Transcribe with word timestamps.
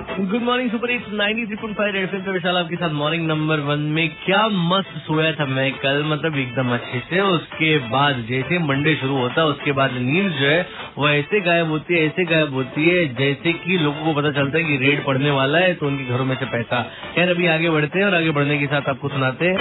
Good 0.00 0.42
morning 0.42 0.70
super 0.70 0.90
it's 0.90 1.08
93.5 1.12 1.96
FM 1.96 2.20
पे 2.20 2.30
विशाल 2.30 2.56
आपके 2.56 2.76
साथ 2.76 2.90
मॉर्निंग 2.90 3.26
नंबर 3.28 3.60
वन 3.60 3.78
में 3.78 4.08
क्या 4.24 4.46
मस्त 4.48 4.92
सोया 4.98 5.32
था 5.32 5.46
मैं 5.46 5.70
कल 5.74 6.02
मतलब 6.06 6.36
एकदम 6.36 6.72
अच्छे 6.74 7.00
से। 7.00 7.20
उसके 7.20 7.76
बाद 7.88 8.24
जैसे 8.28 8.58
मंडे 8.58 8.94
शुरू 8.94 9.16
होता 9.16 9.40
है 9.40 9.46
उसके 9.46 9.72
बाद 9.72 9.92
नींद 9.92 10.30
जो 10.32 10.46
है, 10.46 10.66
वो 10.98 11.08
ऐसे 11.08 11.40
गायब 11.40 11.68
होती 11.68 11.94
है, 11.94 12.06
ऐसे 12.06 12.24
गायब 12.24 12.54
होती 12.54 12.88
है, 12.88 13.04
जैसे 13.14 13.52
कि 13.52 13.78
लोगों 13.78 14.04
को 14.04 14.20
पता 14.20 14.30
चलता 14.32 14.58
है 14.58 14.64
कि 14.64 14.76
रेड 14.76 15.04
पड़ने 15.04 15.30
वाला 15.30 15.58
है 15.58 15.74
तो 15.74 15.86
उनके 15.86 16.04
घरों 16.04 16.24
में 16.24 16.36
से 16.36 16.46
पैसा। 16.46 16.82
खैर, 17.14 17.30
अभी 17.30 17.46
आगे 17.46 17.70
बढ़ते 17.70 17.98
हैं 17.98 18.06
और 18.06 18.14
आगे 18.14 18.30
बढ़ने 18.30 18.58
के 18.58 18.66
साथ 18.66 18.88
आपको 18.88 19.08
सुनाते 19.08 19.46
हैं। 19.46 19.56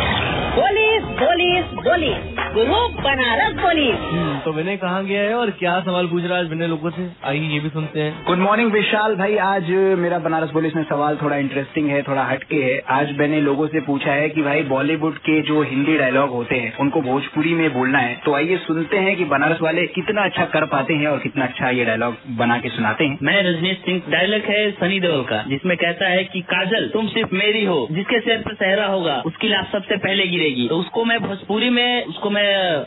Police 0.56 1.04
police 1.20 1.66
police 1.84 2.39
group 2.50 2.92
Banaras 3.02 3.54
police 3.54 3.96
हम्म, 3.96 4.38
तो 4.40 4.52
विनय 4.52 4.78
कहाँ 4.78 5.04
गया 5.06 5.22
है 5.22 5.34
और 5.34 5.50
क्या 5.50 5.80
सवाल 5.80 6.08
पूछ 6.08 6.24
रहा 6.24 6.38
है 6.38 6.44
आज 6.44 6.50
विनय 6.50 6.68
लोगों 6.68 6.90
से? 6.90 7.08
आइए 7.26 7.50
ये 7.50 7.60
भी 7.60 7.70
सुनते 7.70 8.00
हैं। 8.00 8.24
गुड 8.28 8.38
मॉर्निंग 8.38 8.72
विशाल 8.72 9.16
भाई। 9.16 9.36
आज 9.38 9.70
मेरा 9.98 10.20
बनारस 10.20 10.50
पुलिस 10.50 10.76
में 10.76 10.84
सवाल 10.84 11.18
थोड़ा 11.22 11.36
इंटरेस्टिंग 11.36 11.90
है 11.90 12.02
थोड़ा 12.02 12.24
हटके 12.24 12.56
है। 12.56 12.80
आज 12.90 13.12
मैंने 13.18 13.42
लोगों 13.42 13.68
से 13.68 13.80
पूछा 13.80 14.12
है 14.12 14.30
कि 14.30 14.42
भाई 14.42 14.64
बॉलीवुड 14.64 15.18
के 15.18 15.40
जो 15.42 15.62
हिंदी 15.64 15.98
डायलॉग 15.98 16.30
होते 16.30 16.56
हैं 16.56 16.76
उनको 16.78 17.02
भोजपुरी 17.02 17.54
में 17.54 17.74
बोलना 17.74 18.00
है। 18.00 18.16
तो 18.26 18.34
आइए 18.36 18.58
सुनते 18.58 18.98
हैं 18.98 19.16
कि 19.16 19.26
बनारस 19.26 19.62
वाले 19.62 19.86
कितना 19.90 20.24
अच्छा 20.24 20.46
कर 20.46 20.66
पाते 20.66 20.94
हैं 20.94 21.08
और 21.08 21.20
कितना 21.20 21.46
अच्छा 21.46 21.70
ये 21.70 21.86
डायलॉग 21.86 22.18
बना 22.38 22.58
के 22.58 22.70
सुनाते 22.70 23.06
हैं। 23.06 23.18
मैं 23.24 23.38
रजनीश 23.44 23.78
सिंह 23.78 24.02
डायलॉग 24.10 24.50
है 24.50 24.70
सनी 24.72 25.00
देओल 25.00 25.24
का 25.24 25.44
जिसमें 25.48 25.76
कहता 25.78 26.08
है 26.08 26.24
कि 26.24 26.42
काजल 26.48 26.90
तुम 26.94 27.08
सिर्फ़ 27.10 27.36
मेरी 27.36 27.64
हो 27.66 27.80
जिसके 27.92 28.20
सिर 28.20 28.42
पर 28.42 28.54
सहरा 28.56 28.88
होगा 28.88 29.22
उसकी 29.26 29.50
लाश 29.50 29.72
सबसे 29.72 29.98
पहले 30.00 30.28
गिरेगी। 30.28 30.68
तो 30.68 30.78
उसको 30.78 31.06
मैं 31.06 31.20
भोजपुरी 31.20 31.70
में 31.70 32.06
उसको 32.06 32.30
मैं 32.30 32.39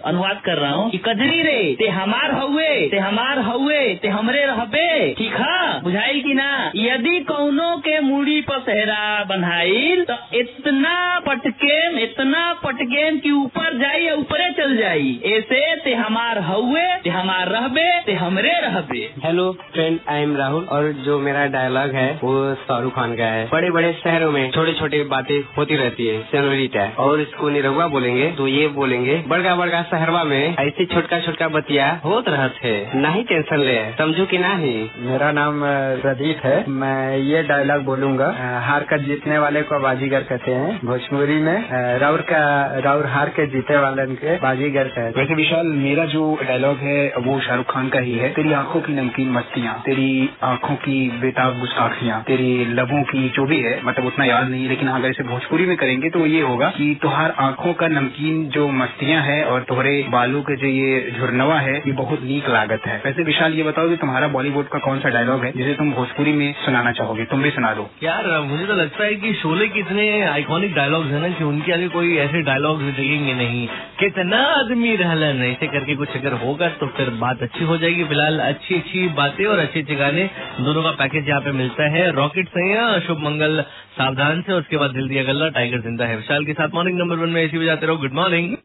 अनुवाद 0.05 0.41
कर 0.45 0.59
रहा 0.59 0.73
हूँ 0.73 0.91
कि 0.91 0.99
कजरी 0.99 1.43
रे, 1.43 1.77
ते 1.79 1.89
हमार 1.89 2.31
हवे, 2.31 2.89
ते 2.89 2.99
हमार 2.99 3.39
हवे, 3.39 3.95
ते 3.95 4.09
हमरे 4.09 4.47
रहबे, 4.47 5.15
ठीक 5.15 5.33
है? 5.33 5.72
बुझाई 5.83 6.21
की 6.21 6.35
ना? 6.35 6.51
यदि 6.77 7.19
कौनो 7.25 7.77
के 7.79 7.99
मूड़ी 8.01 8.41
पर 8.43 8.59
सहरा 8.63 9.03
बन्हाइल 9.29 10.05
तो 10.05 10.15
इतना 10.39 10.95
पटकेम 11.21 11.99
इतना 12.01 12.43
पटकेम 12.63 13.19
कि 13.19 13.31
ऊपर 13.33 13.79
जाई 13.79 14.03
या 14.03 14.15
ऊपरे 14.17 14.51
चल 14.53 14.77
जाई। 14.77 15.11
ऐसे 15.27 15.61
ते 15.85 15.95
हमार 15.95 16.39
हउए 16.43 16.85
ते 17.05 17.11
हमार 17.11 17.49
रहबे 17.49 17.89
ते 18.03 18.13
हमरे 18.15 18.53
रहबे। 18.61 18.99
Hello 19.25 19.51
friend 19.73 19.99
I 20.09 20.23
am 20.23 20.37
Rahul 20.37 20.65
और 20.73 20.91
जो 21.05 21.19
मेरा 21.21 21.47
डायलॉग 21.55 21.95
है 21.95 22.09
वो 22.23 22.33
शाहरुख 22.57 22.95
खान 22.95 23.15
का 23.17 23.27
है। 23.27 23.47
बड़े 23.49 23.71
बड़े 23.71 23.93
शहरों 23.95 24.31
में 24.33 24.51
छोटी 24.51 24.73
छोटी 24.75 25.03
बातें 25.13 25.39
होती 25.57 25.77
रहती 25.77 26.07
है 26.07 26.21
सेनोरिटा 26.31 26.87
और 27.05 27.21
इसको 27.21 27.49
निरहुआ 27.51 27.87
बोलेंगे 27.89 28.31
तो 28.37 28.47
ये 28.49 28.69
बोलेंगे 28.77 29.17
बड़का 29.29 29.55
बड़का 29.57 29.83
शहरवा 29.91 30.23
में 30.25 30.55
ऐसी 30.57 30.87
छोटका 30.87 31.21
छोटका 31.21 31.49
बतिया 31.51 31.91
होत 32.05 32.29
रहत 32.29 32.55
है। 32.63 32.77
नहीं 33.03 33.25
टेंशन 33.25 33.61
ले 33.63 33.81
समझू 33.99 34.27
की 34.27 34.39
नहीं 34.39 34.75
मेरा 35.03 35.31
नाम 35.33 35.65
प्रदीप 36.03 36.45
है। 36.45 36.57
मैं 36.71 37.17
ये 37.19 37.43
डायलॉग 37.43 37.85
बोलूँगा। 37.85 38.27
हार 38.63 38.85
कर 38.85 39.01
जीतने 39.01 39.39
वाले 39.39 39.63
को 39.63 39.79
बाजीगर 39.81 40.23
कहते 40.23 40.55
हैं। 40.55 40.79
भोजपुरी 40.85 41.37
में 41.43 41.69
राउर 42.01 42.21
का, 42.23 42.41
राउर 42.81 43.07
हार 43.07 43.29
के 43.31 43.47
जीते 43.47 43.77
वाले 43.77 44.07
के 44.15 44.37
बाजीगर 44.39 44.85
कहते 44.85 45.01
हैं। 45.01 45.13
वैसे 45.17 45.35
विशाल, 45.35 45.67
मेरा 45.79 46.05
जो 46.07 46.23
डायलॉग 46.43 46.77
है, 46.79 47.01
वो 47.19 47.39
शाहरुख 47.41 47.67
खान 47.71 47.89
का 47.89 48.01
ही 48.01 48.15
है। 48.15 48.29
तेरी 48.33 48.53
आँखों 48.55 48.81
की 48.81 48.93
नमकीन 48.93 49.31
मस्तियाँ, 49.31 49.75
तेरी 49.87 50.31
आँखों 50.45 50.75
की 50.77 50.97
बेताब 51.21 51.59
गुस्ताखियाँ, 51.61 52.23
तेरी 52.23 52.51
लबों 52.73 53.03
की 53.05 53.29
जो 53.29 53.45
भी 53.47 53.61
है 53.61 53.75
मतलब 53.85 54.07
उतना 54.07 54.25
याद 54.25 54.49
नहीं 54.49 54.63
है, 54.63 54.69
लेकिन 54.69 54.89
अगर 54.91 55.11
इसे 55.11 55.25
भोजपुरी 55.25 55.67
में 55.67 55.77
करेंगे 55.77 56.11
तो 56.11 56.27
ये 56.27 56.41
होगा 56.43 56.69
कि 56.71 56.99
तुहार 57.03 57.35
आँखों 57.41 57.73
का 57.75 57.89
नमकीन 57.89 58.45
जो 58.49 58.69
मस्तियाँ 58.75 59.23
है 59.23 59.43
और 59.45 59.63
तुम्हारे 59.63 59.93
बालों 60.11 60.43
के 60.43 60.57
जो 60.57 60.67
ये 60.69 61.11
झुरनवा 61.19 61.59
है, 61.61 61.77
ये 61.77 61.93
बहुत 61.95 62.23
नीक 62.23 62.49
लागत 62.49 62.87
है। 62.87 63.01
वैसे 63.05 63.23
विशाल, 63.23 63.55
ये 63.55 63.63
बताओ 63.63 63.89
कि 63.89 63.97
तुम्हारा 63.97 64.29
बॉलीवुड 64.31 64.69
का 64.69 64.79
कौन 64.79 64.99
सा 64.99 65.09
डायलॉग 65.09 65.45
है? 65.45 65.53
जिसे 65.63 65.75
तुम 65.75 65.91
भोजपुरी 65.93 66.33
में 66.33 66.53
सुनाना 66.61 66.93
चाहोगे, 66.93 67.25
तुम 67.25 67.43
भी 67.43 67.51
सुना 67.51 67.73
दो। 67.75 67.89
यार, 68.03 68.29
मुझे 68.43 68.65
तो 68.67 68.75
लगता 68.75 69.05
है 69.05 69.15
कि 69.17 69.33
शोले 69.35 69.69
के 69.69 69.81
इतने 69.81 70.07
आइकॉनिक 70.27 70.75
डायलॉग्स 70.75 71.11
है 71.11 71.21
ना 71.21 71.29
कि 71.31 71.45
उनके 71.45 71.73
आगे 71.73 71.89
कोई 71.91 72.17
ऐसे 72.19 72.43
डायलॉग्स 72.43 72.85
दिखेंगे 72.97 73.35
नहीं। 73.35 73.67
कितना 74.01 74.39
आदमी 74.53 74.95
रहलन 74.97 75.43
ऐसे 75.45 75.67
करके 75.69 75.95
कुछ 75.97 76.17
अगर 76.17 76.33
होगा 76.39 76.69
तो 76.81 76.87
फिर 76.97 77.11
बात 77.21 77.43
अच्छी 77.43 77.65
हो 77.65 77.77
जाएगी। 77.79 78.05
फ़िलहाल 78.05 78.39
अच्छी 78.43 78.75
अच्छी 78.75 79.07
बातें 79.15 79.45
और 79.47 79.59
अच्छे 79.59 79.81
अच्छे 79.81 79.95
गाने 79.97 80.29
दोनों 80.61 80.83
का 80.83 80.91
पैकेज 80.99 81.29
यहाँ 81.29 81.41
पे 81.41 81.53
मिलता 81.55 81.89
है। 81.91 82.11
रॉकेट 82.13 82.49
सैया 82.51 82.99
शुभ 83.01 83.19
मंगल 83.21 83.65
सावधान 83.93 84.43
से 84.43 84.53
उसके 84.55 84.77
बाद 84.77 84.91
दिल 84.93 85.09
दिया 85.09 85.23
गल्ला 85.25 85.49
टाइगर 85.51 85.81
ज़िंदा 85.83 86.05
है। 86.05 86.17
विशाल 86.17 86.45
के 86.45 86.53
साथ 86.53 86.75
मॉर्निंग 86.75 86.99
नंबर 86.99 87.17
वन 87.17 87.31
में 87.31 87.43
ऐसी 87.45 87.59
बजाते 87.59 87.87
रहो। 87.87 87.97
Good 87.99 88.13
morning 88.15 88.57